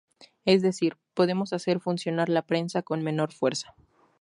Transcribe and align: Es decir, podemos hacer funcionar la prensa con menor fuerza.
Es 0.45 0.63
decir, 0.63 0.97
podemos 1.13 1.53
hacer 1.53 1.79
funcionar 1.79 2.27
la 2.27 2.41
prensa 2.41 2.81
con 2.81 3.03
menor 3.03 3.31
fuerza. 3.31 3.75